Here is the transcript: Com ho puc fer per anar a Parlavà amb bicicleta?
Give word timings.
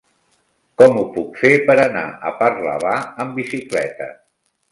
Com 0.81 0.95
ho 1.01 1.03
puc 1.17 1.35
fer 1.41 1.51
per 1.67 1.75
anar 1.83 2.05
a 2.29 2.33
Parlavà 2.41 2.95
amb 3.25 3.37
bicicleta? 3.43 4.09